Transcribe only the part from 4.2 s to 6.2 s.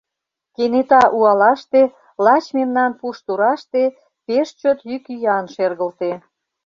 пеш чот йӱк-йӱан шергылте.